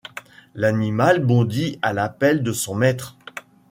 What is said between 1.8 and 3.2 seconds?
à l’appel de son maître